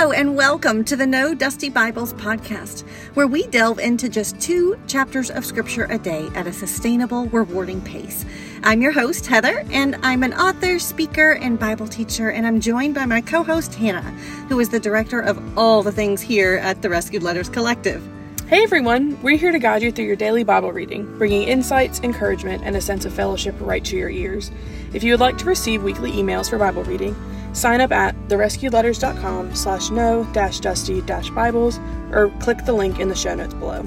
Hello, 0.00 0.12
and 0.12 0.36
welcome 0.36 0.84
to 0.84 0.94
the 0.94 1.08
No 1.08 1.34
Dusty 1.34 1.68
Bibles 1.68 2.12
podcast, 2.12 2.86
where 3.14 3.26
we 3.26 3.48
delve 3.48 3.80
into 3.80 4.08
just 4.08 4.40
two 4.40 4.78
chapters 4.86 5.28
of 5.28 5.44
Scripture 5.44 5.86
a 5.86 5.98
day 5.98 6.28
at 6.36 6.46
a 6.46 6.52
sustainable, 6.52 7.26
rewarding 7.26 7.80
pace. 7.80 8.24
I'm 8.62 8.80
your 8.80 8.92
host, 8.92 9.26
Heather, 9.26 9.64
and 9.72 9.96
I'm 10.04 10.22
an 10.22 10.34
author, 10.34 10.78
speaker, 10.78 11.32
and 11.32 11.58
Bible 11.58 11.88
teacher, 11.88 12.30
and 12.30 12.46
I'm 12.46 12.60
joined 12.60 12.94
by 12.94 13.06
my 13.06 13.20
co 13.20 13.42
host, 13.42 13.74
Hannah, 13.74 14.12
who 14.48 14.60
is 14.60 14.68
the 14.68 14.78
director 14.78 15.18
of 15.18 15.58
all 15.58 15.82
the 15.82 15.90
things 15.90 16.20
here 16.20 16.58
at 16.58 16.80
the 16.80 16.88
Rescued 16.88 17.24
Letters 17.24 17.48
Collective. 17.48 18.00
Hey 18.46 18.62
everyone, 18.62 19.20
we're 19.20 19.36
here 19.36 19.50
to 19.50 19.58
guide 19.58 19.82
you 19.82 19.90
through 19.90 20.04
your 20.04 20.14
daily 20.14 20.44
Bible 20.44 20.70
reading, 20.70 21.18
bringing 21.18 21.42
insights, 21.42 21.98
encouragement, 22.04 22.62
and 22.64 22.76
a 22.76 22.80
sense 22.80 23.04
of 23.04 23.12
fellowship 23.12 23.56
right 23.58 23.84
to 23.86 23.96
your 23.96 24.10
ears. 24.10 24.52
If 24.92 25.02
you 25.02 25.12
would 25.12 25.20
like 25.20 25.38
to 25.38 25.44
receive 25.44 25.82
weekly 25.82 26.12
emails 26.12 26.48
for 26.48 26.56
Bible 26.56 26.84
reading, 26.84 27.16
sign 27.52 27.80
up 27.80 27.92
at 27.92 28.14
therescuedletters.com 28.28 29.54
slash 29.54 29.90
no 29.90 30.24
dash 30.32 30.60
dusty 30.60 31.00
dash 31.02 31.30
Bibles 31.30 31.78
or 32.12 32.30
click 32.40 32.64
the 32.64 32.72
link 32.72 33.00
in 33.00 33.08
the 33.08 33.14
show 33.14 33.34
notes 33.34 33.54
below. 33.54 33.82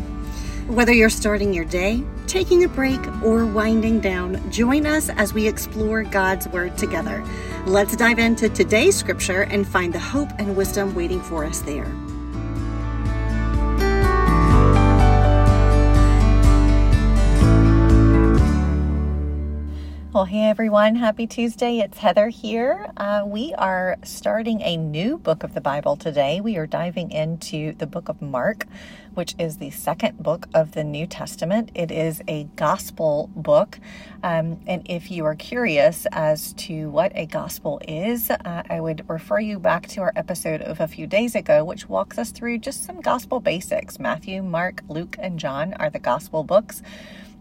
Whether 0.68 0.94
you're 0.94 1.10
starting 1.10 1.54
your 1.54 1.66
day, 1.66 2.04
taking 2.28 2.64
a 2.64 2.68
break, 2.70 3.02
or 3.24 3.46
winding 3.46 4.00
down, 4.00 4.50
join 4.52 4.86
us 4.86 5.10
as 5.10 5.34
we 5.34 5.48
explore 5.48 6.04
God's 6.04 6.48
Word 6.48 6.78
together. 6.78 7.26
Let's 7.66 7.96
dive 7.98 8.20
into 8.20 8.48
today's 8.48 8.96
scripture 8.96 9.42
and 9.42 9.68
find 9.68 9.92
the 9.92 10.00
hope 10.00 10.30
and 10.40 10.56
wisdom 10.56 10.96
waiting 10.96 11.22
for 11.22 11.44
us 11.44 11.60
there. 11.60 11.92
Well, 20.22 20.28
hey 20.28 20.44
everyone, 20.44 20.98
happy 20.98 21.26
Tuesday. 21.26 21.80
It's 21.80 21.98
Heather 21.98 22.30
here. 22.30 22.92
Uh, 22.96 23.24
we 23.26 23.56
are 23.56 23.98
starting 24.04 24.62
a 24.62 24.78
new 24.78 25.18
book 25.18 25.42
of 25.42 25.56
the 25.56 25.62
Bible 25.62 25.96
today. 25.96 26.40
We 26.42 26.58
are 26.58 26.68
diving 26.68 27.10
into 27.10 27.74
the 27.74 27.88
book 27.88 28.08
of 28.08 28.22
Mark, 28.22 28.68
which 29.16 29.34
is 29.40 29.58
the 29.58 29.72
second 29.72 30.22
book 30.22 30.48
of 30.54 30.74
the 30.74 30.84
New 30.84 31.08
Testament. 31.08 31.72
It 31.74 31.90
is 31.90 32.22
a 32.28 32.44
gospel 32.56 33.32
book. 33.36 33.80
Um, 34.22 34.60
and 34.68 34.84
if 34.86 35.10
you 35.10 35.26
are 35.26 35.34
curious 35.34 36.06
as 36.12 36.54
to 36.54 36.92
what 36.92 37.12
a 37.16 37.26
gospel 37.26 37.82
is, 37.88 38.30
uh, 38.30 38.62
I 38.70 38.80
would 38.80 39.10
refer 39.10 39.40
you 39.40 39.58
back 39.58 39.88
to 39.88 40.02
our 40.02 40.14
episode 40.16 40.62
of 40.62 40.80
a 40.80 40.88
few 40.88 41.08
days 41.08 41.34
ago, 41.34 41.66
which 41.66 41.90
walks 41.90 42.20
us 42.20 42.30
through 42.30 42.60
just 42.60 42.84
some 42.84 43.02
gospel 43.02 43.40
basics. 43.40 43.98
Matthew, 43.98 44.44
Mark, 44.44 44.84
Luke, 44.88 45.16
and 45.18 45.40
John 45.40 45.74
are 45.80 45.90
the 45.90 45.98
gospel 45.98 46.44
books. 46.44 46.84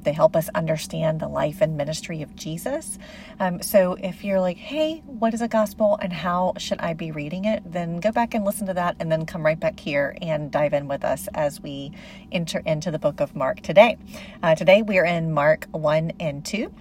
They 0.02 0.12
help 0.12 0.36
us 0.36 0.48
understand 0.54 1.20
the 1.20 1.28
life 1.28 1.60
and 1.60 1.76
ministry 1.76 2.22
of 2.22 2.34
Jesus. 2.36 2.98
Um, 3.38 3.62
so 3.62 3.96
if 4.02 4.24
you're 4.24 4.40
like, 4.40 4.56
hey, 4.56 5.02
what 5.06 5.34
is 5.34 5.42
a 5.42 5.48
gospel 5.48 5.98
and 6.00 6.12
how 6.12 6.54
should 6.58 6.80
I 6.80 6.94
be 6.94 7.10
reading 7.10 7.44
it? 7.44 7.62
Then 7.64 8.00
go 8.00 8.12
back 8.12 8.34
and 8.34 8.44
listen 8.44 8.66
to 8.66 8.74
that 8.74 8.96
and 9.00 9.10
then 9.10 9.26
come 9.26 9.44
right 9.44 9.58
back 9.58 9.78
here 9.78 10.16
and 10.20 10.50
dive 10.50 10.72
in 10.72 10.88
with 10.88 11.04
us 11.04 11.28
as 11.34 11.60
we 11.60 11.92
enter 12.32 12.62
into 12.64 12.90
the 12.90 12.98
book 12.98 13.20
of 13.20 13.36
Mark 13.36 13.60
today. 13.60 13.98
Uh, 14.42 14.54
today 14.54 14.82
we 14.82 14.98
are 14.98 15.04
in 15.04 15.32
Mark 15.32 15.66
1 15.72 16.12
and 16.20 16.44
2. 16.44 16.72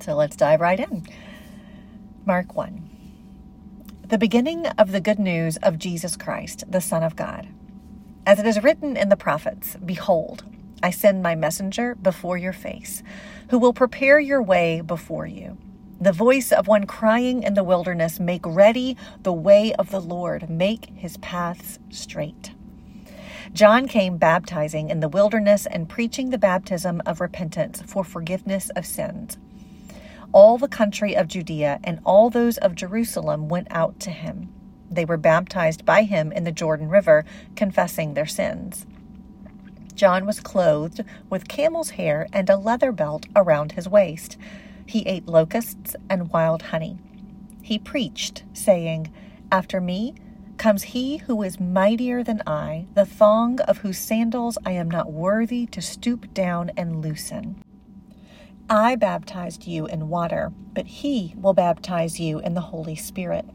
So 0.00 0.14
let's 0.14 0.36
dive 0.36 0.60
right 0.60 0.78
in. 0.78 1.06
Mark 2.24 2.54
1. 2.54 2.88
The 4.08 4.18
beginning 4.18 4.66
of 4.66 4.92
the 4.92 5.00
good 5.00 5.18
news 5.18 5.56
of 5.58 5.78
Jesus 5.78 6.16
Christ, 6.16 6.64
the 6.66 6.80
Son 6.80 7.02
of 7.02 7.16
God. 7.16 7.48
As 8.26 8.38
it 8.38 8.46
is 8.46 8.62
written 8.62 8.96
in 8.96 9.08
the 9.08 9.16
prophets, 9.16 9.76
Behold, 9.84 10.44
I 10.82 10.90
send 10.90 11.22
my 11.22 11.34
messenger 11.34 11.94
before 11.94 12.38
your 12.38 12.52
face, 12.52 13.02
who 13.50 13.58
will 13.58 13.72
prepare 13.72 14.20
your 14.20 14.42
way 14.42 14.80
before 14.80 15.26
you. 15.26 15.58
The 16.00 16.12
voice 16.12 16.52
of 16.52 16.68
one 16.68 16.86
crying 16.86 17.42
in 17.42 17.54
the 17.54 17.64
wilderness, 17.64 18.20
Make 18.20 18.46
ready 18.46 18.96
the 19.24 19.32
way 19.32 19.72
of 19.74 19.90
the 19.90 20.00
Lord, 20.00 20.48
make 20.48 20.86
his 20.94 21.16
paths 21.16 21.80
straight. 21.90 22.52
John 23.52 23.88
came 23.88 24.18
baptizing 24.18 24.90
in 24.90 25.00
the 25.00 25.08
wilderness 25.08 25.66
and 25.66 25.88
preaching 25.88 26.30
the 26.30 26.38
baptism 26.38 27.02
of 27.04 27.20
repentance 27.20 27.82
for 27.84 28.04
forgiveness 28.04 28.70
of 28.76 28.86
sins. 28.86 29.38
All 30.32 30.58
the 30.58 30.68
country 30.68 31.16
of 31.16 31.26
Judea 31.26 31.80
and 31.82 31.98
all 32.04 32.30
those 32.30 32.58
of 32.58 32.74
Jerusalem 32.74 33.48
went 33.48 33.68
out 33.70 33.98
to 34.00 34.10
him. 34.10 34.52
They 34.90 35.04
were 35.04 35.16
baptized 35.16 35.84
by 35.84 36.02
him 36.02 36.30
in 36.30 36.44
the 36.44 36.52
Jordan 36.52 36.88
River, 36.88 37.24
confessing 37.56 38.14
their 38.14 38.26
sins. 38.26 38.86
John 39.98 40.26
was 40.26 40.38
clothed 40.38 41.04
with 41.28 41.48
camel's 41.48 41.90
hair 41.90 42.28
and 42.32 42.48
a 42.48 42.56
leather 42.56 42.92
belt 42.92 43.26
around 43.34 43.72
his 43.72 43.88
waist. 43.88 44.36
He 44.86 45.00
ate 45.00 45.26
locusts 45.26 45.96
and 46.08 46.30
wild 46.30 46.62
honey. 46.62 46.98
He 47.62 47.80
preached, 47.80 48.44
saying, 48.52 49.12
After 49.50 49.80
me 49.80 50.14
comes 50.56 50.84
he 50.84 51.16
who 51.16 51.42
is 51.42 51.58
mightier 51.58 52.22
than 52.22 52.44
I, 52.46 52.86
the 52.94 53.04
thong 53.04 53.58
of 53.62 53.78
whose 53.78 53.98
sandals 53.98 54.56
I 54.64 54.70
am 54.70 54.88
not 54.88 55.12
worthy 55.12 55.66
to 55.66 55.82
stoop 55.82 56.32
down 56.32 56.70
and 56.76 57.02
loosen. 57.02 57.60
I 58.70 58.94
baptized 58.94 59.66
you 59.66 59.86
in 59.86 60.08
water, 60.08 60.52
but 60.74 60.86
he 60.86 61.34
will 61.36 61.54
baptize 61.54 62.20
you 62.20 62.38
in 62.38 62.54
the 62.54 62.60
Holy 62.60 62.94
Spirit. 62.94 63.46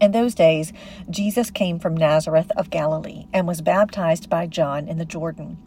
In 0.00 0.10
those 0.10 0.34
days, 0.34 0.72
Jesus 1.08 1.50
came 1.50 1.78
from 1.78 1.96
Nazareth 1.96 2.50
of 2.56 2.70
Galilee 2.70 3.26
and 3.32 3.46
was 3.46 3.60
baptized 3.60 4.28
by 4.28 4.46
John 4.46 4.88
in 4.88 4.98
the 4.98 5.04
Jordan. 5.04 5.58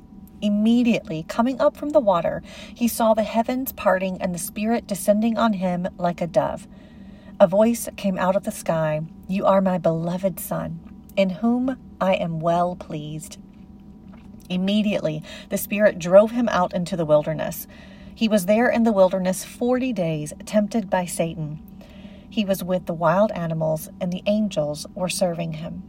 Immediately, 0.42 1.26
coming 1.28 1.60
up 1.60 1.76
from 1.76 1.90
the 1.90 2.00
water, 2.00 2.44
he 2.74 2.88
saw 2.88 3.14
the 3.14 3.24
heavens 3.24 3.72
parting 3.72 4.22
and 4.22 4.36
the 4.36 4.40
Spirit 4.40 4.86
descending 4.86 5.38
on 5.38 5.54
him 5.54 5.88
like 5.98 6.22
a 6.22 6.28
dove. 6.28 6.68
A 7.40 7.48
voice 7.48 7.88
came 7.98 8.18
out 8.18 8.36
of 8.36 8.44
the 8.44 8.52
sky 8.52 9.02
You 9.28 9.46
are 9.46 9.62
my 9.62 9.78
beloved 9.78 10.40
Son, 10.40 10.80
in 11.16 11.30
whom 11.30 11.78
I 12.00 12.16
am 12.16 12.40
well 12.40 12.76
pleased. 12.76 13.38
Immediately, 14.50 15.24
the 15.50 15.58
Spirit 15.58 16.00
drove 16.00 16.32
him 16.32 16.50
out 16.50 16.74
into 16.74 16.96
the 16.96 17.06
wilderness. 17.06 17.68
He 18.14 18.28
was 18.28 18.46
there 18.46 18.70
in 18.70 18.84
the 18.84 18.92
wilderness 18.92 19.44
forty 19.44 19.94
days, 19.94 20.34
tempted 20.46 20.90
by 20.90 21.06
Satan. 21.06 21.60
He 22.30 22.46
was 22.46 22.64
with 22.64 22.86
the 22.86 22.94
wild 22.94 23.32
animals, 23.32 23.90
and 24.00 24.12
the 24.12 24.24
angels 24.26 24.86
were 24.94 25.10
serving 25.10 25.54
him. 25.54 25.84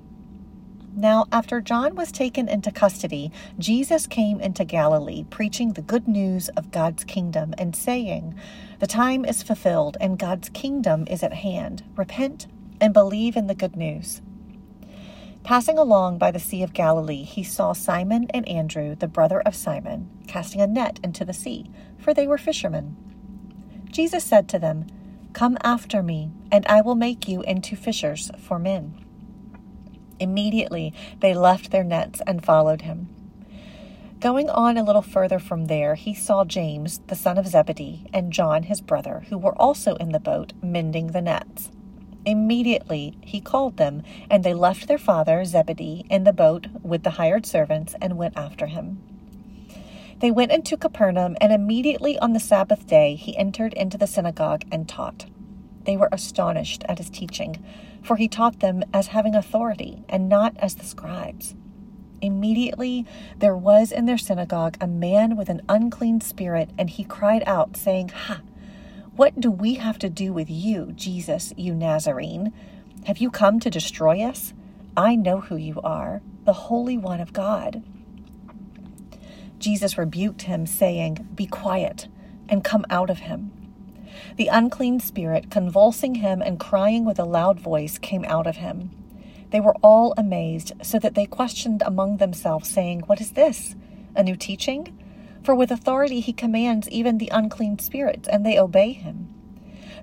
Now, 0.94 1.26
after 1.31 1.60
John 1.60 1.94
was 1.94 2.10
taken 2.10 2.49
into 2.49 2.72
custody, 2.72 3.31
Jesus 3.59 4.09
came 4.09 4.41
into 4.41 4.65
Galilee, 4.65 5.25
preaching 5.31 5.72
the 5.72 5.82
good 5.82 6.09
news 6.09 6.48
of 6.50 6.72
God's 6.72 7.04
kingdom 7.04 7.54
and 7.56 7.77
saying, 7.77 8.34
The 8.81 8.88
time 8.88 9.25
is 9.25 9.43
fulfilled, 9.43 9.97
and 10.00 10.19
God's 10.19 10.48
kingdom 10.48 11.06
is 11.09 11.22
at 11.22 11.34
hand. 11.34 11.84
Repent 11.94 12.48
and 12.81 12.93
believe 12.93 13.37
in 13.37 13.47
the 13.47 13.54
good 13.54 13.77
news. 13.77 14.22
Passing 15.44 15.78
along 15.78 16.19
by 16.19 16.31
the 16.31 16.41
Sea 16.41 16.62
of 16.62 16.72
Galilee, 16.72 17.22
he 17.22 17.44
saw 17.44 17.72
Simon 17.72 18.27
and 18.34 18.47
Andrew, 18.48 18.97
the 18.97 19.06
brother 19.06 19.41
of 19.41 19.54
Simon, 19.54 20.10
casting 20.27 20.60
a 20.60 20.66
net 20.66 20.98
into 21.03 21.25
the 21.25 21.32
sea, 21.32 21.71
for 21.97 22.12
they 22.12 22.27
were 22.27 22.38
fishermen. 22.38 22.97
Jesus 23.91 24.25
said 24.25 24.48
to 24.48 24.59
them, 24.59 24.87
Come 25.38 25.56
after 25.62 26.03
me, 26.03 26.32
and 26.50 26.66
I 26.66 26.81
will 26.81 26.97
make 26.97 27.28
you 27.28 27.43
into 27.43 27.76
fishers 27.76 28.28
for 28.41 28.59
men. 28.59 29.04
Immediately 30.19 30.93
they 31.21 31.32
left 31.32 31.71
their 31.71 31.84
nets 31.84 32.21
and 32.26 32.44
followed 32.44 32.82
him. 32.82 33.09
Going 34.19 34.50
on 34.50 34.77
a 34.77 34.82
little 34.82 35.00
further 35.00 35.38
from 35.38 35.66
there, 35.66 35.94
he 35.94 36.12
saw 36.12 36.44
James, 36.44 37.00
the 37.06 37.15
son 37.15 37.38
of 37.38 37.47
Zebedee, 37.47 38.06
and 38.12 38.32
John, 38.32 38.65
his 38.65 38.81
brother, 38.81 39.27
who 39.28 39.38
were 39.38 39.54
also 39.62 39.94
in 39.94 40.10
the 40.10 40.19
boat, 40.19 40.54
mending 40.60 41.12
the 41.12 41.22
nets. 41.22 41.71
Immediately 42.27 43.16
he 43.21 43.41
called 43.41 43.77
them, 43.77 44.03
and 44.28 44.43
they 44.43 44.54
left 44.54 44.88
their 44.88 44.98
father, 44.98 45.44
Zebedee, 45.44 46.04
in 46.10 46.25
the 46.25 46.32
boat 46.32 46.66
with 46.82 47.04
the 47.04 47.10
hired 47.10 47.47
servants 47.47 47.94
and 48.03 48.19
went 48.19 48.37
after 48.37 48.66
him. 48.66 49.00
They 50.21 50.33
went 50.33 50.51
into 50.51 50.77
Capernaum, 50.77 51.36
and 51.41 51.53
immediately 51.53 52.18
on 52.18 52.33
the 52.33 52.41
Sabbath 52.41 52.89
day 52.89 53.15
he 53.15 53.36
entered 53.36 53.72
into 53.74 53.97
the 53.97 54.09
synagogue 54.09 54.65
and 54.72 54.89
taught. 54.89 55.27
They 55.88 55.96
were 55.96 56.10
astonished 56.12 56.84
at 56.86 56.98
his 56.98 57.08
teaching, 57.08 57.64
for 58.02 58.16
he 58.16 58.28
taught 58.28 58.60
them 58.60 58.84
as 58.92 59.06
having 59.06 59.34
authority, 59.34 60.04
and 60.06 60.28
not 60.28 60.54
as 60.58 60.74
the 60.74 60.84
scribes. 60.84 61.54
Immediately 62.20 63.06
there 63.38 63.56
was 63.56 63.90
in 63.90 64.04
their 64.04 64.18
synagogue 64.18 64.76
a 64.82 64.86
man 64.86 65.34
with 65.34 65.48
an 65.48 65.62
unclean 65.66 66.20
spirit, 66.20 66.68
and 66.76 66.90
he 66.90 67.04
cried 67.04 67.42
out, 67.46 67.74
saying, 67.74 68.10
Ha! 68.10 68.42
What 69.16 69.40
do 69.40 69.50
we 69.50 69.76
have 69.76 69.98
to 70.00 70.10
do 70.10 70.34
with 70.34 70.50
you, 70.50 70.92
Jesus, 70.94 71.54
you 71.56 71.72
Nazarene? 71.72 72.52
Have 73.06 73.16
you 73.16 73.30
come 73.30 73.58
to 73.58 73.70
destroy 73.70 74.20
us? 74.20 74.52
I 74.94 75.16
know 75.16 75.40
who 75.40 75.56
you 75.56 75.80
are, 75.80 76.20
the 76.44 76.52
Holy 76.52 76.98
One 76.98 77.22
of 77.22 77.32
God. 77.32 77.82
Jesus 79.58 79.96
rebuked 79.96 80.42
him, 80.42 80.66
saying, 80.66 81.26
Be 81.34 81.46
quiet 81.46 82.08
and 82.46 82.62
come 82.62 82.84
out 82.90 83.08
of 83.08 83.20
him. 83.20 83.52
The 84.37 84.49
unclean 84.49 85.01
spirit, 85.01 85.51
convulsing 85.51 86.16
him 86.16 86.43
and 86.43 86.60
crying 86.60 87.05
with 87.05 87.19
a 87.19 87.25
loud 87.25 87.60
voice, 87.60 87.99
came 87.99 88.25
out 88.25 88.47
of 88.47 88.57
him. 88.57 88.91
They 89.51 89.60
were 89.60 89.77
all 89.83 90.15
amazed, 90.16 90.72
so 90.83 90.99
that 90.99 91.15
they 91.15 91.27
questioned 91.27 91.83
among 91.84 92.19
themselves, 92.19 92.69
saying, 92.69 93.01
What 93.01 93.21
is 93.21 93.33
this? 93.33 93.75
A 94.15 94.22
new 94.22 94.37
teaching? 94.37 94.97
For 95.43 95.55
with 95.55 95.71
authority 95.71 96.21
he 96.21 96.33
commands 96.33 96.89
even 96.91 97.19
the 97.19 97.31
unclean 97.33 97.78
spirits, 97.78 98.28
and 98.28 98.45
they 98.45 98.59
obey 98.59 98.93
him. 98.93 99.34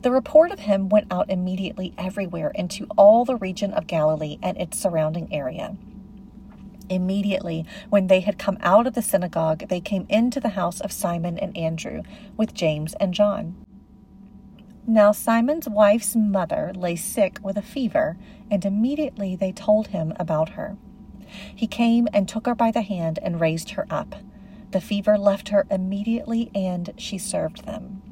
The 0.01 0.11
report 0.11 0.51
of 0.51 0.59
him 0.59 0.89
went 0.89 1.07
out 1.11 1.29
immediately 1.29 1.93
everywhere 1.97 2.51
into 2.51 2.87
all 2.97 3.25
the 3.25 3.37
region 3.37 3.73
of 3.73 3.87
Galilee 3.87 4.37
and 4.41 4.57
its 4.57 4.79
surrounding 4.79 5.33
area. 5.33 5.75
Immediately, 6.89 7.65
when 7.89 8.07
they 8.07 8.19
had 8.19 8.37
come 8.37 8.57
out 8.61 8.85
of 8.85 8.93
the 8.93 9.01
synagogue, 9.01 9.67
they 9.67 9.79
came 9.79 10.05
into 10.09 10.39
the 10.39 10.49
house 10.49 10.79
of 10.79 10.91
Simon 10.91 11.37
and 11.39 11.55
Andrew 11.57 12.03
with 12.37 12.53
James 12.53 12.93
and 12.99 13.13
John. 13.13 13.64
Now 14.87 15.11
Simon's 15.11 15.67
wife's 15.67 16.15
mother 16.15 16.71
lay 16.75 16.95
sick 16.95 17.39
with 17.41 17.57
a 17.57 17.63
fever, 17.63 18.17
and 18.51 18.63
immediately 18.63 19.35
they 19.35 19.51
told 19.51 19.87
him 19.87 20.13
about 20.17 20.49
her. 20.49 20.77
He 21.55 21.65
came 21.65 22.07
and 22.13 22.29
took 22.29 22.45
her 22.45 22.53
by 22.53 22.69
the 22.69 22.83
hand 22.83 23.17
and 23.23 23.41
raised 23.41 23.71
her 23.71 23.87
up. 23.89 24.15
The 24.69 24.81
fever 24.81 25.17
left 25.17 25.49
her 25.49 25.65
immediately, 25.71 26.51
and 26.53 26.93
she 26.97 27.17
served 27.17 27.65
them. 27.65 28.03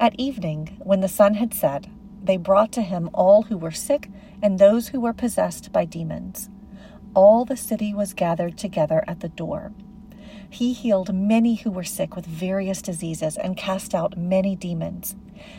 At 0.00 0.18
evening, 0.18 0.78
when 0.82 1.00
the 1.00 1.08
sun 1.08 1.34
had 1.34 1.52
set, 1.52 1.86
they 2.22 2.38
brought 2.38 2.72
to 2.72 2.82
him 2.82 3.10
all 3.12 3.42
who 3.42 3.58
were 3.58 3.70
sick 3.70 4.08
and 4.40 4.58
those 4.58 4.88
who 4.88 5.00
were 5.00 5.12
possessed 5.12 5.70
by 5.70 5.84
demons. 5.84 6.48
All 7.14 7.44
the 7.44 7.56
city 7.56 7.92
was 7.92 8.14
gathered 8.14 8.56
together 8.56 9.04
at 9.06 9.20
the 9.20 9.28
door. 9.28 9.72
He 10.48 10.72
healed 10.72 11.14
many 11.14 11.56
who 11.56 11.70
were 11.70 11.84
sick 11.84 12.16
with 12.16 12.24
various 12.24 12.80
diseases 12.80 13.36
and 13.36 13.56
cast 13.56 13.94
out 13.94 14.16
many 14.16 14.56
demons. 14.56 15.14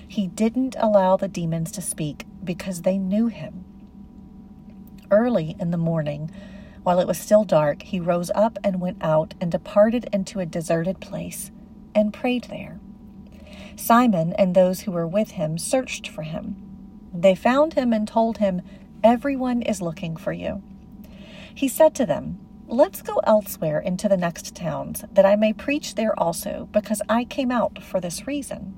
He 0.08 0.28
didn't 0.28 0.76
allow 0.80 1.18
the 1.18 1.28
demons 1.28 1.72
to 1.74 1.81
speak 1.81 2.26
because 2.44 2.81
they 2.81 2.98
knew 2.98 3.28
him. 3.28 3.66
Early 5.12 5.56
in 5.60 5.72
the 5.72 5.78
morning, 5.78 6.31
while 6.84 7.00
it 7.00 7.08
was 7.08 7.18
still 7.18 7.44
dark, 7.44 7.84
he 7.84 8.00
rose 8.00 8.31
up 8.34 8.58
and 8.64 8.81
went 8.81 8.98
out 9.02 9.34
and 9.42 9.52
departed 9.52 10.08
into 10.14 10.40
a 10.40 10.46
deserted 10.46 11.00
place 11.00 11.52
and 11.94 12.14
prayed 12.14 12.46
there. 12.46 12.80
Simon 13.76 14.34
and 14.34 14.56
those 14.56 14.81
who 14.81 14.92
were 14.92 15.08
with 15.08 15.31
him 15.31 15.58
searched 15.58 16.08
for 16.08 16.24
him. 16.24 16.56
They 17.14 17.36
found 17.36 17.74
him 17.74 17.94
and 17.94 18.08
told 18.08 18.38
him, 18.38 18.62
Everyone 19.04 19.62
is 19.62 19.81
looking 19.81 20.18
for 20.18 20.34
you. 20.34 20.62
He 21.54 21.68
said 21.68 21.96
to 21.96 22.06
them, 22.06 22.40
Let's 22.68 23.02
go 23.02 23.20
elsewhere 23.24 23.80
into 23.80 24.08
the 24.08 24.18
next 24.18 24.56
towns, 24.56 25.04
that 25.12 25.26
I 25.26 25.36
may 25.36 25.54
preach 25.54 25.96
there 25.96 26.18
also, 26.20 26.70
because 26.72 27.02
I 27.10 27.24
came 27.24 27.52
out 27.52 27.81
for 27.81 28.00
this 28.00 28.28
reason. 28.28 28.76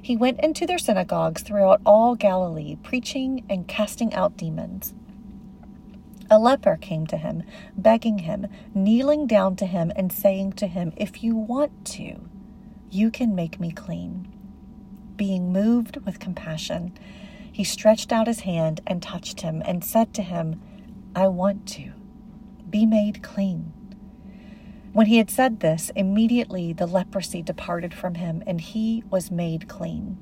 He 0.00 0.16
went 0.16 0.40
into 0.40 0.66
their 0.66 0.78
synagogues 0.78 1.42
throughout 1.42 1.80
all 1.84 2.14
Galilee, 2.14 2.76
preaching 2.82 3.44
and 3.48 3.68
casting 3.68 4.14
out 4.14 4.36
demons. 4.36 4.94
A 6.30 6.38
leper 6.38 6.76
came 6.76 7.06
to 7.06 7.16
him, 7.16 7.42
begging 7.76 8.18
him, 8.18 8.46
kneeling 8.74 9.26
down 9.26 9.56
to 9.56 9.66
him, 9.66 9.90
and 9.96 10.12
saying 10.12 10.52
to 10.54 10.66
him, 10.66 10.92
If 10.96 11.22
you 11.22 11.34
want 11.34 11.86
to, 11.86 12.28
you 12.90 13.10
can 13.10 13.34
make 13.34 13.58
me 13.58 13.70
clean. 13.70 14.28
Being 15.16 15.52
moved 15.52 15.96
with 16.04 16.20
compassion, 16.20 16.92
he 17.50 17.64
stretched 17.64 18.12
out 18.12 18.26
his 18.26 18.40
hand 18.40 18.82
and 18.86 19.02
touched 19.02 19.40
him, 19.40 19.62
and 19.64 19.84
said 19.84 20.12
to 20.14 20.22
him, 20.22 20.60
I 21.16 21.28
want 21.28 21.66
to. 21.68 21.92
Be 22.68 22.84
made 22.84 23.22
clean. 23.22 23.72
When 24.92 25.06
he 25.06 25.18
had 25.18 25.30
said 25.30 25.60
this, 25.60 25.90
immediately 25.94 26.72
the 26.72 26.86
leprosy 26.86 27.42
departed 27.42 27.94
from 27.94 28.14
him, 28.14 28.42
and 28.46 28.60
he 28.60 29.04
was 29.10 29.30
made 29.30 29.68
clean. 29.68 30.16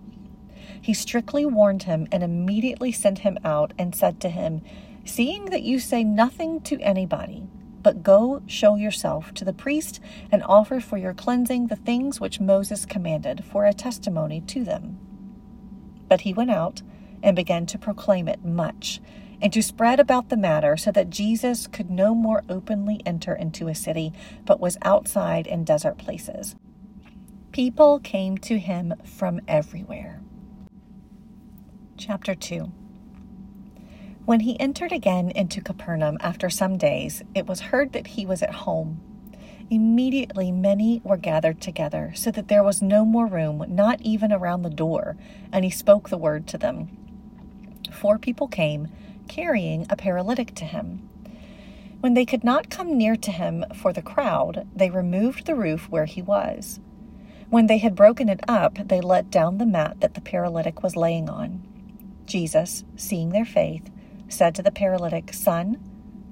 He 0.81 0.93
strictly 0.95 1.47
warned 1.47 1.85
him 1.85 2.07
and 2.11 2.23
immediately 2.23 2.93
sent 2.93 3.21
him 3.21 3.39
out 3.45 3.73
and 3.79 3.95
said 3.95 4.21
to 4.21 4.29
him, 4.29 4.63
Seeing 5.05 5.47
that 5.47 5.63
you 5.63 5.79
say 5.79 6.03
nothing 6.03 6.61
to 6.63 6.81
anybody, 6.81 7.47
but 7.83 8.03
go 8.03 8.43
show 8.47 8.75
yourself 8.75 9.33
to 9.35 9.45
the 9.45 9.53
priest 9.53 10.01
and 10.33 10.43
offer 10.43 10.81
for 10.81 10.99
your 10.99 11.15
cleansing 11.15 11.69
the 11.69 11.77
things 11.77 12.21
which 12.21 12.41
Moses 12.41 12.85
commanded 12.85 13.45
for 13.45 13.65
a 13.65 13.73
testimony 13.73 14.41
to 14.43 14.65
them. 14.65 14.99
But 16.09 16.23
he 16.23 16.33
went 16.35 16.51
out 16.51 16.83
and 17.23 17.37
began 17.37 17.67
to 17.67 17.79
proclaim 17.79 18.27
it 18.27 18.45
much, 18.45 19.01
and 19.41 19.53
to 19.53 19.63
spread 19.63 20.01
about 20.01 20.29
the 20.29 20.37
matter 20.37 20.77
so 20.77 20.91
that 20.93 21.11
Jesus 21.11 21.67
could 21.67 21.91
no 21.91 22.15
more 22.15 22.43
openly 22.49 23.01
enter 23.05 23.35
into 23.35 23.69
a 23.69 23.75
city, 23.75 24.13
but 24.45 24.61
was 24.61 24.79
outside 24.83 25.47
in 25.47 25.65
desert 25.65 25.99
places. 25.99 26.57
People 27.53 27.99
came 28.01 28.39
to 28.39 28.59
him 28.59 28.95
from 29.05 29.41
everywhere. 29.49 30.21
Chapter 31.97 32.35
2 32.35 32.73
when 34.27 34.41
he 34.41 34.59
entered 34.59 34.91
again 34.91 35.31
into 35.31 35.61
Capernaum 35.61 36.19
after 36.21 36.51
some 36.51 36.77
days, 36.77 37.23
it 37.33 37.47
was 37.47 37.61
heard 37.61 37.93
that 37.93 38.09
he 38.09 38.27
was 38.27 38.43
at 38.43 38.53
home. 38.53 39.01
Immediately 39.71 40.51
many 40.51 41.01
were 41.05 41.17
gathered 41.17 41.61
together, 41.61 42.11
so 42.17 42.33
that 42.33 42.49
there 42.49 42.65
was 42.65 42.83
no 42.83 43.05
more 43.05 43.29
room, 43.29 43.65
not 43.69 44.01
even 44.01 44.33
around 44.33 44.63
the 44.63 44.71
door, 44.71 45.17
and 45.53 45.65
he 45.65 45.71
spoke 45.71 46.09
the 46.09 46.19
word 46.19 46.49
to 46.49 46.59
them. 46.59 46.89
Four 47.93 48.19
people 48.19 48.49
came, 48.49 48.89
carrying 49.29 49.87
a 49.91 49.97
paralytic 49.97 50.55
to 50.57 50.65
him. 50.65 51.09
When 52.01 52.15
they 52.15 52.25
could 52.25 52.45
not 52.45 52.71
come 52.71 52.97
near 52.97 53.17
to 53.17 53.31
him 53.31 53.65
for 53.75 53.93
the 53.93 54.03
crowd, 54.03 54.67
they 54.75 54.91
removed 54.91 55.47
the 55.47 55.55
roof 55.55 55.89
where 55.91 56.05
he 56.05 56.23
was. 56.23 56.79
When 57.49 57.67
they 57.67 57.79
had 57.79 57.95
broken 57.95 58.29
it 58.29 58.41
up, 58.49 58.77
they 58.89 59.01
let 59.01 59.31
down 59.31 59.59
the 59.59 59.67
mat 59.67 60.01
that 60.01 60.15
the 60.15 60.21
paralytic 60.21 60.83
was 60.83 60.97
laying 60.97 61.29
on. 61.29 61.63
Jesus, 62.27 62.85
seeing 62.97 63.31
their 63.31 63.45
faith, 63.45 63.91
said 64.29 64.55
to 64.57 64.63
the 64.63 64.73
paralytic, 64.73 65.33
Son, 65.33 65.79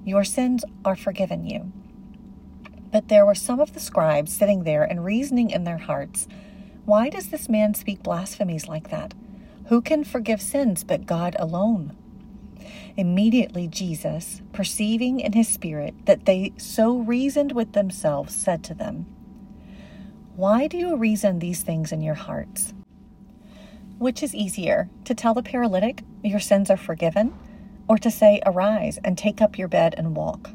your 0.03 0.23
sins 0.23 0.63
are 0.83 0.95
forgiven 0.95 1.45
you. 1.45 1.71
But 2.91 3.07
there 3.07 3.25
were 3.25 3.35
some 3.35 3.59
of 3.59 3.73
the 3.73 3.79
scribes 3.79 4.31
sitting 4.31 4.63
there 4.63 4.83
and 4.83 5.03
reasoning 5.03 5.49
in 5.49 5.63
their 5.63 5.79
hearts, 5.79 6.27
Why 6.85 7.09
does 7.09 7.27
this 7.27 7.49
man 7.49 7.73
speak 7.73 8.03
blasphemies 8.03 8.67
like 8.67 8.89
that? 8.89 9.13
Who 9.67 9.81
can 9.81 10.03
forgive 10.03 10.41
sins 10.41 10.83
but 10.83 11.05
God 11.05 11.35
alone? 11.39 11.97
Immediately 12.97 13.67
Jesus, 13.67 14.41
perceiving 14.53 15.19
in 15.19 15.33
his 15.33 15.47
spirit 15.47 15.93
that 16.05 16.25
they 16.25 16.53
so 16.57 16.97
reasoned 16.97 17.51
with 17.53 17.73
themselves, 17.73 18.35
said 18.35 18.63
to 18.65 18.73
them, 18.73 19.05
Why 20.35 20.67
do 20.67 20.77
you 20.77 20.95
reason 20.95 21.39
these 21.39 21.63
things 21.63 21.91
in 21.91 22.01
your 22.01 22.15
hearts? 22.15 22.73
Which 23.97 24.23
is 24.23 24.35
easier, 24.35 24.89
to 25.05 25.15
tell 25.15 25.33
the 25.33 25.43
paralytic, 25.43 26.03
Your 26.23 26.39
sins 26.39 26.69
are 26.69 26.77
forgiven? 26.77 27.33
or 27.87 27.97
to 27.97 28.11
say, 28.11 28.41
Arise 28.45 28.99
and 29.03 29.17
take 29.17 29.41
up 29.41 29.57
your 29.57 29.67
bed 29.67 29.95
and 29.97 30.15
walk. 30.15 30.51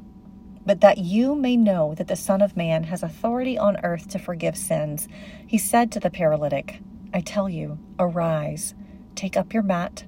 But 0.67 0.81
that 0.81 0.99
you 0.99 1.35
may 1.35 1.57
know 1.57 1.95
that 1.95 2.09
the 2.09 2.17
Son 2.17 2.43
of 2.43 2.57
Man 2.57 2.85
has 2.85 3.03
authority 3.03 3.57
on 3.57 3.79
earth 3.83 4.09
to 4.09 4.19
forgive 4.19 4.57
sins, 4.57 5.09
he 5.47 5.59
said 5.59 5.91
to 5.93 6.01
the 6.01 6.11
paralytic, 6.11 6.81
I 7.15 7.21
tell 7.21 7.49
you, 7.49 7.79
arise, 7.99 8.75
take 9.15 9.37
up 9.37 9.55
your 9.55 9.63
mat, 9.63 10.05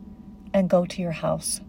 and 0.52 0.68
go 0.70 0.84
to 0.84 1.02
your 1.02 1.12
house. 1.12 1.60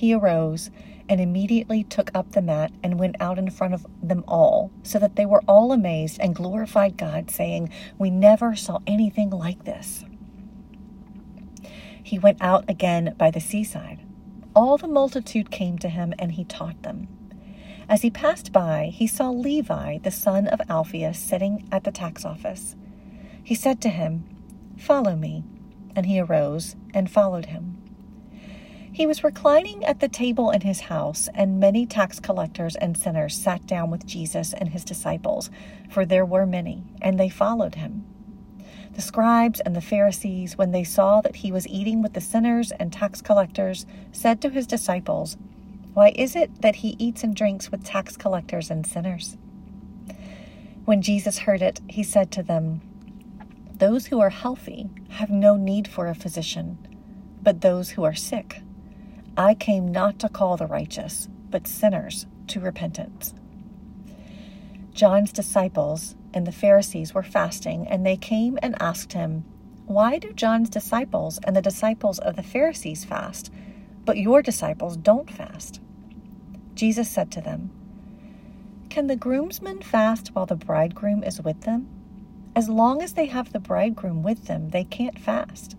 He 0.00 0.14
arose 0.14 0.70
and 1.08 1.20
immediately 1.20 1.84
took 1.84 2.10
up 2.14 2.32
the 2.32 2.42
mat 2.42 2.72
and 2.82 2.98
went 2.98 3.16
out 3.20 3.38
in 3.38 3.50
front 3.50 3.74
of 3.74 3.86
them 4.02 4.24
all, 4.26 4.70
so 4.82 4.98
that 4.98 5.16
they 5.16 5.26
were 5.26 5.42
all 5.46 5.72
amazed 5.72 6.18
and 6.20 6.34
glorified 6.34 6.96
God, 6.96 7.30
saying, 7.30 7.70
We 7.98 8.10
never 8.10 8.56
saw 8.56 8.78
anything 8.86 9.30
like 9.30 9.64
this. 9.64 10.04
He 12.02 12.18
went 12.18 12.38
out 12.40 12.64
again 12.68 13.14
by 13.18 13.30
the 13.30 13.40
seaside 13.40 14.00
all 14.54 14.76
the 14.76 14.88
multitude 14.88 15.50
came 15.50 15.78
to 15.78 15.88
him, 15.88 16.12
and 16.18 16.32
he 16.32 16.44
taught 16.44 16.82
them. 16.82 17.08
As 17.88 18.02
he 18.02 18.10
passed 18.10 18.52
by, 18.52 18.90
he 18.92 19.06
saw 19.06 19.30
Levi, 19.30 19.98
the 19.98 20.10
son 20.10 20.46
of 20.46 20.60
Alphaeus, 20.68 21.18
sitting 21.18 21.68
at 21.72 21.84
the 21.84 21.92
tax 21.92 22.24
office. 22.24 22.76
He 23.42 23.54
said 23.54 23.80
to 23.82 23.88
him, 23.88 24.24
Follow 24.76 25.16
me. 25.16 25.44
And 25.96 26.06
he 26.06 26.20
arose 26.20 26.76
and 26.94 27.10
followed 27.10 27.46
him. 27.46 27.76
He 28.92 29.06
was 29.06 29.22
reclining 29.22 29.84
at 29.84 30.00
the 30.00 30.08
table 30.08 30.50
in 30.50 30.62
his 30.62 30.80
house, 30.80 31.28
and 31.32 31.60
many 31.60 31.86
tax 31.86 32.18
collectors 32.18 32.74
and 32.74 32.96
sinners 32.96 33.36
sat 33.36 33.64
down 33.64 33.88
with 33.90 34.04
Jesus 34.04 34.52
and 34.52 34.70
his 34.70 34.84
disciples, 34.84 35.48
for 35.88 36.04
there 36.04 36.26
were 36.26 36.44
many, 36.44 36.82
and 37.00 37.18
they 37.18 37.28
followed 37.28 37.76
him. 37.76 38.04
The 38.94 39.00
scribes 39.00 39.60
and 39.60 39.76
the 39.76 39.80
Pharisees, 39.80 40.58
when 40.58 40.72
they 40.72 40.82
saw 40.82 41.20
that 41.20 41.36
he 41.36 41.52
was 41.52 41.68
eating 41.68 42.02
with 42.02 42.14
the 42.14 42.20
sinners 42.20 42.72
and 42.72 42.92
tax 42.92 43.22
collectors, 43.22 43.86
said 44.10 44.40
to 44.42 44.50
his 44.50 44.66
disciples, 44.66 45.36
Why 45.94 46.12
is 46.16 46.34
it 46.34 46.60
that 46.60 46.76
he 46.76 46.96
eats 46.98 47.22
and 47.22 47.34
drinks 47.34 47.70
with 47.70 47.84
tax 47.84 48.16
collectors 48.16 48.70
and 48.70 48.84
sinners? 48.84 49.36
When 50.84 51.00
Jesus 51.00 51.38
heard 51.38 51.62
it, 51.62 51.80
he 51.88 52.02
said 52.02 52.32
to 52.32 52.42
them, 52.42 52.80
Those 53.72 54.06
who 54.06 54.18
are 54.18 54.30
healthy 54.30 54.90
have 55.10 55.30
no 55.30 55.56
need 55.56 55.86
for 55.86 56.08
a 56.08 56.14
physician, 56.14 56.76
but 57.40 57.60
those 57.60 57.90
who 57.90 58.02
are 58.02 58.14
sick. 58.14 58.62
I 59.36 59.54
came 59.54 59.88
not 59.88 60.18
to 60.20 60.28
call 60.28 60.56
the 60.56 60.66
righteous, 60.66 61.28
but 61.50 61.66
sinners 61.66 62.26
to 62.48 62.60
repentance. 62.60 63.34
John's 64.92 65.32
disciples 65.32 66.16
and 66.34 66.46
the 66.46 66.52
Pharisees 66.52 67.14
were 67.14 67.22
fasting, 67.22 67.86
and 67.88 68.04
they 68.04 68.16
came 68.16 68.58
and 68.62 68.80
asked 68.80 69.12
him, 69.12 69.44
Why 69.86 70.18
do 70.18 70.32
John's 70.32 70.68
disciples 70.68 71.38
and 71.44 71.56
the 71.56 71.62
disciples 71.62 72.18
of 72.18 72.36
the 72.36 72.42
Pharisees 72.42 73.04
fast, 73.04 73.52
but 74.04 74.18
your 74.18 74.42
disciples 74.42 74.96
don't 74.96 75.30
fast? 75.30 75.80
Jesus 76.74 77.08
said 77.08 77.30
to 77.32 77.40
them, 77.40 77.70
Can 78.88 79.06
the 79.06 79.16
groomsmen 79.16 79.82
fast 79.82 80.34
while 80.34 80.46
the 80.46 80.56
bridegroom 80.56 81.22
is 81.22 81.40
with 81.40 81.62
them? 81.62 81.88
As 82.54 82.68
long 82.68 83.02
as 83.02 83.14
they 83.14 83.26
have 83.26 83.52
the 83.52 83.60
bridegroom 83.60 84.22
with 84.22 84.46
them, 84.46 84.70
they 84.70 84.84
can't 84.84 85.18
fast. 85.18 85.76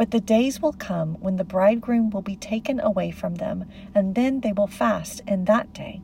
But 0.00 0.12
the 0.12 0.18
days 0.20 0.62
will 0.62 0.72
come 0.72 1.16
when 1.20 1.36
the 1.36 1.44
bridegroom 1.44 2.08
will 2.08 2.22
be 2.22 2.34
taken 2.34 2.80
away 2.80 3.10
from 3.10 3.34
them, 3.34 3.66
and 3.94 4.14
then 4.14 4.40
they 4.40 4.50
will 4.50 4.66
fast 4.66 5.20
in 5.28 5.44
that 5.44 5.74
day. 5.74 6.00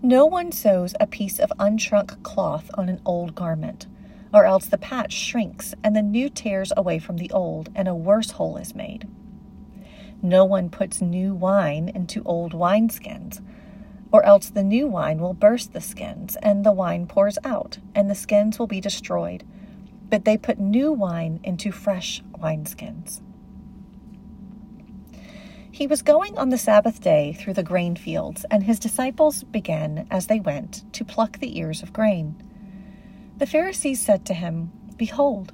No 0.00 0.24
one 0.24 0.52
sews 0.52 0.94
a 1.00 1.08
piece 1.08 1.40
of 1.40 1.52
unshrunk 1.58 2.22
cloth 2.22 2.70
on 2.74 2.88
an 2.88 3.00
old 3.04 3.34
garment, 3.34 3.88
or 4.32 4.44
else 4.44 4.66
the 4.66 4.78
patch 4.78 5.12
shrinks 5.12 5.74
and 5.82 5.96
the 5.96 6.02
new 6.02 6.28
tears 6.28 6.72
away 6.76 7.00
from 7.00 7.16
the 7.16 7.32
old, 7.32 7.68
and 7.74 7.88
a 7.88 7.96
worse 7.96 8.30
hole 8.30 8.58
is 8.58 8.76
made. 8.76 9.08
No 10.22 10.44
one 10.44 10.70
puts 10.70 11.02
new 11.02 11.34
wine 11.34 11.88
into 11.88 12.22
old 12.22 12.52
wineskins 12.52 13.40
or 14.12 14.24
else 14.24 14.48
the 14.48 14.62
new 14.62 14.86
wine 14.86 15.18
will 15.18 15.34
burst 15.34 15.72
the 15.72 15.80
skins, 15.80 16.36
and 16.36 16.64
the 16.64 16.70
wine 16.70 17.04
pours 17.04 17.36
out, 17.42 17.78
and 17.96 18.08
the 18.08 18.14
skins 18.14 18.60
will 18.60 18.68
be 18.68 18.80
destroyed. 18.80 19.42
But 20.14 20.24
they 20.24 20.36
put 20.36 20.60
new 20.60 20.92
wine 20.92 21.40
into 21.42 21.72
fresh 21.72 22.22
wineskins. 22.38 23.20
He 25.72 25.88
was 25.88 26.02
going 26.02 26.38
on 26.38 26.50
the 26.50 26.56
Sabbath 26.56 27.00
day 27.00 27.32
through 27.32 27.54
the 27.54 27.64
grain 27.64 27.96
fields, 27.96 28.46
and 28.48 28.62
his 28.62 28.78
disciples 28.78 29.42
began, 29.42 30.06
as 30.12 30.28
they 30.28 30.38
went, 30.38 30.84
to 30.92 31.04
pluck 31.04 31.40
the 31.40 31.58
ears 31.58 31.82
of 31.82 31.92
grain. 31.92 32.40
The 33.38 33.46
Pharisees 33.46 34.00
said 34.00 34.24
to 34.26 34.34
him, 34.34 34.70
Behold, 34.96 35.52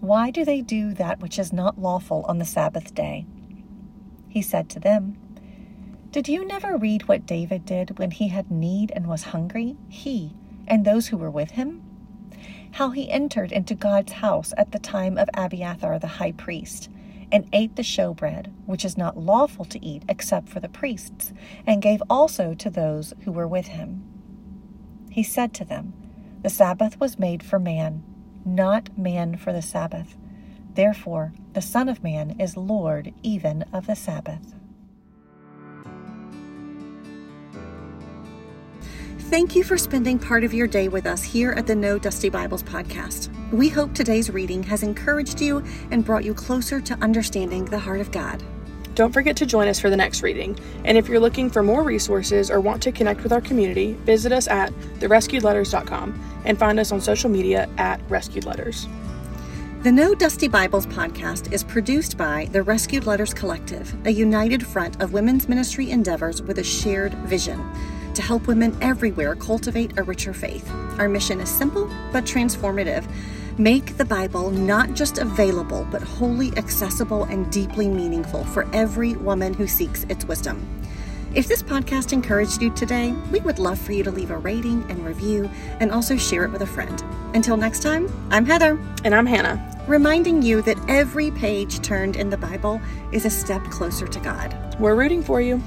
why 0.00 0.32
do 0.32 0.44
they 0.44 0.60
do 0.60 0.92
that 0.94 1.20
which 1.20 1.38
is 1.38 1.52
not 1.52 1.80
lawful 1.80 2.24
on 2.26 2.38
the 2.38 2.44
Sabbath 2.44 2.92
day? 2.92 3.26
He 4.28 4.42
said 4.42 4.68
to 4.70 4.80
them, 4.80 5.18
did 6.10 6.26
you 6.26 6.44
never 6.44 6.76
read 6.76 7.06
what 7.06 7.26
David 7.26 7.64
did 7.64 7.96
when 8.00 8.10
he 8.10 8.26
had 8.26 8.50
need 8.50 8.90
and 8.90 9.06
was 9.06 9.22
hungry, 9.22 9.76
he 9.88 10.34
and 10.66 10.84
those 10.84 11.06
who 11.06 11.16
were 11.16 11.30
with 11.30 11.52
him? 11.52 11.84
How 12.72 12.90
he 12.90 13.10
entered 13.10 13.52
into 13.52 13.74
God's 13.74 14.12
house 14.12 14.52
at 14.56 14.72
the 14.72 14.78
time 14.78 15.18
of 15.18 15.28
Abiathar 15.34 15.98
the 15.98 16.06
high 16.06 16.32
priest, 16.32 16.88
and 17.32 17.48
ate 17.52 17.76
the 17.76 17.82
showbread, 17.82 18.52
which 18.66 18.84
is 18.84 18.98
not 18.98 19.16
lawful 19.18 19.64
to 19.66 19.84
eat 19.84 20.02
except 20.08 20.48
for 20.48 20.60
the 20.60 20.68
priests, 20.68 21.32
and 21.66 21.82
gave 21.82 22.02
also 22.10 22.54
to 22.54 22.70
those 22.70 23.14
who 23.24 23.32
were 23.32 23.48
with 23.48 23.68
him. 23.68 24.04
He 25.10 25.22
said 25.22 25.52
to 25.54 25.64
them, 25.64 25.92
The 26.42 26.50
Sabbath 26.50 26.98
was 27.00 27.18
made 27.18 27.42
for 27.42 27.58
man, 27.58 28.02
not 28.44 28.96
man 28.96 29.36
for 29.36 29.52
the 29.52 29.62
Sabbath. 29.62 30.16
Therefore, 30.74 31.32
the 31.52 31.60
Son 31.60 31.88
of 31.88 32.02
Man 32.02 32.36
is 32.38 32.56
Lord 32.56 33.12
even 33.22 33.64
of 33.72 33.86
the 33.86 33.96
Sabbath. 33.96 34.54
Thank 39.30 39.54
you 39.54 39.62
for 39.62 39.78
spending 39.78 40.18
part 40.18 40.42
of 40.42 40.52
your 40.52 40.66
day 40.66 40.88
with 40.88 41.06
us 41.06 41.22
here 41.22 41.52
at 41.52 41.64
the 41.64 41.76
No 41.76 42.00
Dusty 42.00 42.28
Bibles 42.28 42.64
podcast. 42.64 43.30
We 43.52 43.68
hope 43.68 43.94
today's 43.94 44.28
reading 44.28 44.60
has 44.64 44.82
encouraged 44.82 45.40
you 45.40 45.62
and 45.92 46.04
brought 46.04 46.24
you 46.24 46.34
closer 46.34 46.80
to 46.80 46.94
understanding 46.94 47.64
the 47.64 47.78
heart 47.78 48.00
of 48.00 48.10
God. 48.10 48.42
Don't 48.96 49.12
forget 49.12 49.36
to 49.36 49.46
join 49.46 49.68
us 49.68 49.78
for 49.78 49.88
the 49.88 49.96
next 49.96 50.24
reading. 50.24 50.58
And 50.84 50.98
if 50.98 51.08
you're 51.08 51.20
looking 51.20 51.48
for 51.48 51.62
more 51.62 51.84
resources 51.84 52.50
or 52.50 52.60
want 52.60 52.82
to 52.82 52.90
connect 52.90 53.22
with 53.22 53.32
our 53.32 53.40
community, 53.40 53.92
visit 53.92 54.32
us 54.32 54.48
at 54.48 54.72
therescuedletters.com 54.98 56.42
and 56.44 56.58
find 56.58 56.80
us 56.80 56.90
on 56.90 57.00
social 57.00 57.30
media 57.30 57.68
at 57.78 58.00
Rescued 58.10 58.46
Letters. 58.46 58.88
The 59.84 59.92
No 59.92 60.12
Dusty 60.12 60.48
Bibles 60.48 60.86
podcast 60.86 61.52
is 61.52 61.62
produced 61.62 62.18
by 62.18 62.48
the 62.50 62.64
Rescued 62.64 63.06
Letters 63.06 63.32
Collective, 63.32 63.94
a 64.08 64.10
united 64.10 64.66
front 64.66 65.00
of 65.00 65.12
women's 65.12 65.48
ministry 65.48 65.92
endeavors 65.92 66.42
with 66.42 66.58
a 66.58 66.64
shared 66.64 67.14
vision 67.28 67.64
to 68.20 68.26
help 68.26 68.46
women 68.46 68.76
everywhere 68.82 69.34
cultivate 69.34 69.98
a 69.98 70.02
richer 70.02 70.34
faith. 70.34 70.70
Our 70.98 71.08
mission 71.08 71.40
is 71.40 71.48
simple 71.48 71.90
but 72.12 72.24
transformative. 72.24 73.10
Make 73.58 73.96
the 73.96 74.04
Bible 74.04 74.50
not 74.50 74.92
just 74.92 75.18
available, 75.18 75.86
but 75.90 76.02
wholly 76.02 76.54
accessible 76.58 77.24
and 77.24 77.50
deeply 77.50 77.88
meaningful 77.88 78.44
for 78.44 78.68
every 78.74 79.14
woman 79.14 79.54
who 79.54 79.66
seeks 79.66 80.04
its 80.04 80.26
wisdom. 80.26 80.66
If 81.34 81.46
this 81.48 81.62
podcast 81.62 82.12
encouraged 82.12 82.60
you 82.60 82.70
today, 82.70 83.12
we 83.30 83.40
would 83.40 83.58
love 83.58 83.80
for 83.80 83.92
you 83.92 84.02
to 84.02 84.10
leave 84.10 84.30
a 84.30 84.38
rating 84.38 84.84
and 84.90 85.04
review 85.06 85.48
and 85.78 85.90
also 85.90 86.16
share 86.16 86.44
it 86.44 86.50
with 86.50 86.62
a 86.62 86.66
friend. 86.66 87.02
Until 87.34 87.56
next 87.56 87.80
time, 87.82 88.08
I'm 88.30 88.44
Heather. 88.44 88.78
And 89.04 89.14
I'm 89.14 89.26
Hannah. 89.26 89.58
Reminding 89.86 90.42
you 90.42 90.60
that 90.62 90.78
every 90.88 91.30
page 91.30 91.80
turned 91.80 92.16
in 92.16 92.28
the 92.28 92.36
Bible 92.36 92.80
is 93.12 93.24
a 93.24 93.30
step 93.30 93.62
closer 93.64 94.06
to 94.06 94.20
God. 94.20 94.54
We're 94.78 94.96
rooting 94.96 95.22
for 95.22 95.40
you. 95.40 95.62